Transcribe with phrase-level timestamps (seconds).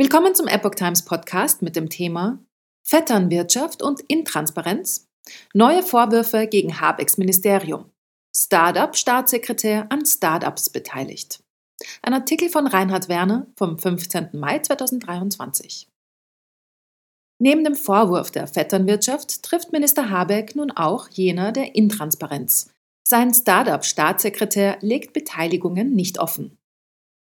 [0.00, 2.38] Willkommen zum Epoch Times Podcast mit dem Thema
[2.84, 5.06] Vetternwirtschaft und Intransparenz.
[5.52, 7.84] Neue Vorwürfe gegen Habecks Ministerium.
[8.34, 11.44] Startup-Staatssekretär an Startups beteiligt.
[12.00, 14.30] Ein Artikel von Reinhard Werner vom 15.
[14.32, 15.86] Mai 2023.
[17.38, 22.72] Neben dem Vorwurf der Vetternwirtschaft trifft Minister Habeck nun auch jener der Intransparenz.
[23.06, 26.56] Sein Startup-Staatssekretär legt Beteiligungen nicht offen.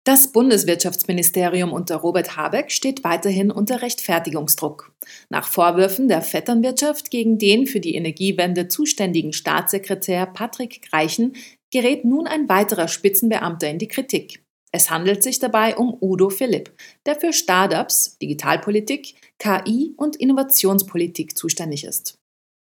[0.06, 4.92] Das Bundeswirtschaftsministerium unter Robert Habeck steht weiterhin unter Rechtfertigungsdruck.
[5.30, 11.34] Nach Vorwürfen der Vetternwirtschaft gegen den für die Energiewende zuständigen Staatssekretär Patrick Greichen
[11.72, 14.44] gerät nun ein weiterer Spitzenbeamter in die Kritik.
[14.70, 16.72] Es handelt sich dabei um Udo Philipp,
[17.04, 22.16] der für Startups, Digitalpolitik, KI und Innovationspolitik zuständig ist.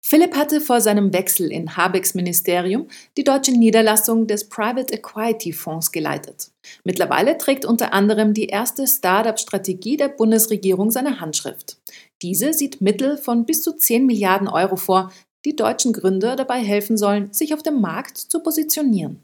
[0.01, 5.93] Philipp hatte vor seinem Wechsel in Habecks Ministerium die deutsche Niederlassung des Private Equity Fonds
[5.93, 6.51] geleitet.
[6.84, 11.79] Mittlerweile trägt unter anderem die erste Startup-Strategie der Bundesregierung seine Handschrift.
[12.23, 15.13] Diese sieht Mittel von bis zu 10 Milliarden Euro vor,
[15.45, 19.23] die deutschen Gründer dabei helfen sollen, sich auf dem Markt zu positionieren.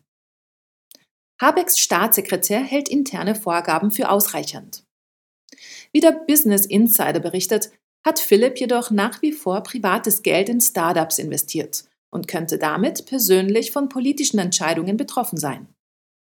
[1.41, 4.85] Habecks Staatssekretär hält interne Vorgaben für ausreichend.
[5.93, 7.71] Wie der Business Insider berichtet,
[8.07, 13.73] hat Philipp jedoch nach wie vor privates Geld in Startups investiert und könnte damit persönlich
[13.73, 15.69] von politischen Entscheidungen betroffen sein.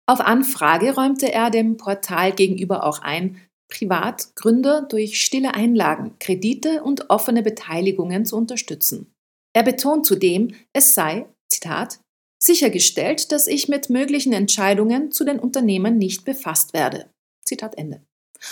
[0.05, 3.39] Auf Anfrage räumte er dem Portal gegenüber auch ein,
[3.69, 9.13] Privatgründer durch stille Einlagen, Kredite und offene Beteiligungen zu unterstützen.
[9.53, 11.99] Er betont zudem, es sei, Zitat,
[12.41, 17.09] sichergestellt, dass ich mit möglichen Entscheidungen zu den Unternehmen nicht befasst werde.
[17.45, 18.03] Zitat Ende.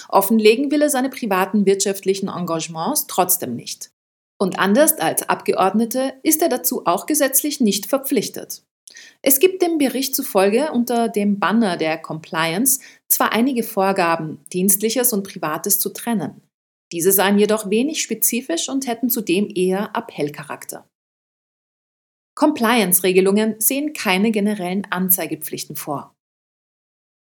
[0.10, 3.92] Offenlegen will er seine privaten wirtschaftlichen Engagements trotzdem nicht.
[4.40, 8.64] Und anders als Abgeordnete ist er dazu auch gesetzlich nicht verpflichtet.
[9.22, 15.28] Es gibt dem Bericht zufolge unter dem Banner der Compliance zwar einige Vorgaben, Dienstliches und
[15.28, 16.42] Privates zu trennen.
[16.92, 20.88] Diese seien jedoch wenig spezifisch und hätten zudem eher Appellcharakter.
[22.36, 26.16] Compliance-Regelungen sehen keine generellen Anzeigepflichten vor.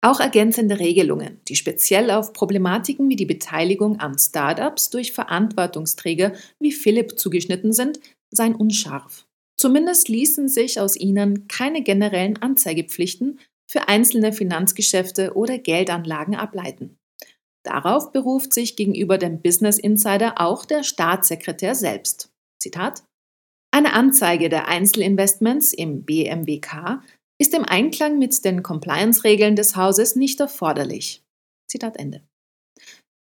[0.04, 6.72] Auch ergänzende Regelungen, die speziell auf Problematiken wie die Beteiligung an Startups durch Verantwortungsträger wie
[6.72, 9.26] Philipp zugeschnitten sind, seien unscharf.
[9.56, 13.38] Zumindest ließen sich aus ihnen keine generellen Anzeigepflichten
[13.70, 16.98] für einzelne Finanzgeschäfte oder Geldanlagen ableiten.
[17.64, 22.32] Darauf beruft sich gegenüber dem Business Insider auch der Staatssekretär selbst.
[22.58, 23.04] Zitat
[23.70, 27.02] Eine Anzeige der Einzelinvestments im BMWK
[27.42, 31.24] ist im Einklang mit den Compliance-Regeln des Hauses nicht erforderlich.
[31.68, 32.22] Zitat Ende.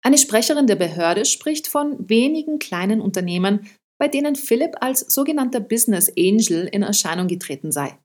[0.03, 3.69] Eine Sprecherin der Behörde spricht von wenigen kleinen Unternehmen,
[4.00, 7.99] bei denen Philipp als sogenannter Business Angel in Erscheinung getreten sei.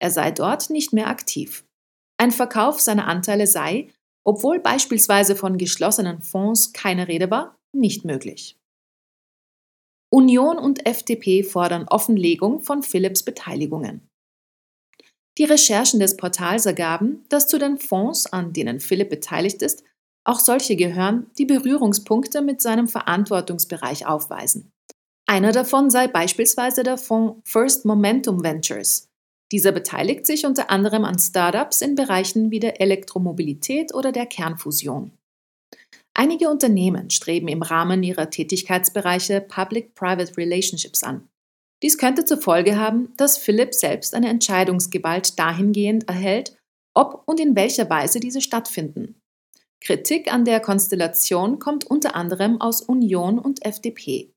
[0.00, 1.64] Er sei dort nicht mehr aktiv.
[2.20, 3.88] Ein Verkauf seiner Anteile sei,
[4.26, 8.56] obwohl beispielsweise von geschlossenen Fonds keine Rede war, nicht möglich.
[10.12, 14.08] Union und FDP fordern Offenlegung von Philipps Beteiligungen.
[15.38, 19.82] Die Recherchen des Portals ergaben, dass zu den Fonds, an denen Philipp beteiligt ist,
[20.24, 24.72] auch solche gehören, die Berührungspunkte mit seinem Verantwortungsbereich aufweisen.
[25.26, 29.08] Einer davon sei beispielsweise der Fonds First Momentum Ventures.
[29.50, 35.12] Dieser beteiligt sich unter anderem an Startups in Bereichen wie der Elektromobilität oder der Kernfusion.
[36.14, 41.28] Einige Unternehmen streben im Rahmen ihrer Tätigkeitsbereiche Public-Private Relationships an.
[41.82, 46.56] Dies könnte zur Folge haben, dass Philipp selbst eine Entscheidungsgewalt dahingehend erhält,
[46.94, 49.20] ob und in welcher Weise diese stattfinden.
[49.80, 54.32] Kritik an der Konstellation kommt unter anderem aus Union und FDP.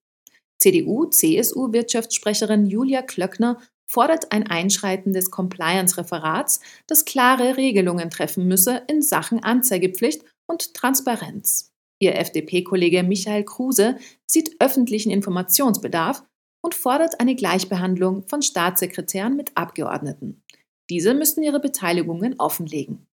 [0.59, 9.43] CDU-CSU-Wirtschaftssprecherin Julia Klöckner fordert ein Einschreiten des Compliance-Referats, das klare Regelungen treffen müsse in Sachen
[9.43, 11.71] Anzeigepflicht und Transparenz.
[11.99, 16.23] Ihr FDP-Kollege Michael Kruse sieht öffentlichen Informationsbedarf
[16.65, 20.41] und fordert eine Gleichbehandlung von Staatssekretären mit Abgeordneten.
[20.89, 23.05] Diese müssten ihre Beteiligungen offenlegen.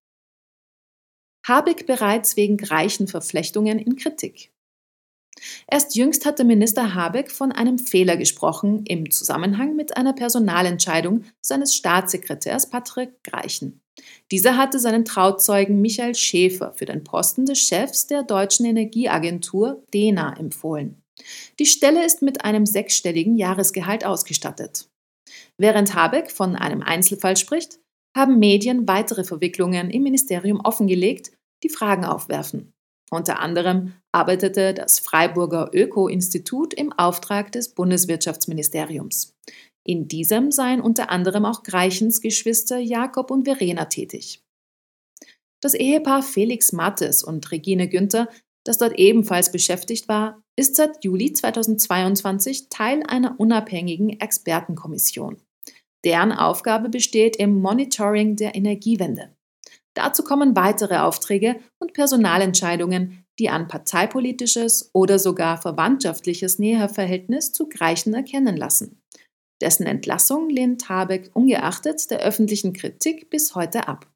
[1.46, 4.52] Habeck bereits wegen reichen Verflechtungen in Kritik.
[5.66, 11.74] Erst jüngst hatte Minister Habeck von einem Fehler gesprochen im Zusammenhang mit einer Personalentscheidung seines
[11.74, 13.82] Staatssekretärs Patrick Greichen.
[14.30, 20.38] Dieser hatte seinen Trauzeugen Michael Schäfer für den Posten des Chefs der deutschen Energieagentur DENA
[20.38, 21.01] empfohlen.
[21.58, 24.88] Die Stelle ist mit einem sechsstelligen Jahresgehalt ausgestattet.
[25.58, 27.78] Während Habeck von einem Einzelfall spricht,
[28.16, 31.32] haben Medien weitere Verwicklungen im Ministerium offengelegt,
[31.62, 32.72] die Fragen aufwerfen.
[33.10, 39.34] Unter anderem arbeitete das Freiburger Öko-Institut im Auftrag des Bundeswirtschaftsministeriums.
[39.84, 44.42] In diesem seien unter anderem auch Greichens Geschwister Jakob und Verena tätig.
[45.60, 48.28] Das Ehepaar Felix Mattes und Regine Günther
[48.64, 55.36] das dort ebenfalls beschäftigt war, ist seit Juli 2022 Teil einer unabhängigen Expertenkommission.
[56.04, 59.34] Deren Aufgabe besteht im Monitoring der Energiewende.
[59.94, 68.14] Dazu kommen weitere Aufträge und Personalentscheidungen, die an parteipolitisches oder sogar verwandtschaftliches Näherverhältnis zu Greichen
[68.14, 69.02] erkennen lassen.
[69.60, 74.11] Dessen Entlassung lehnt Habeck ungeachtet der öffentlichen Kritik bis heute ab.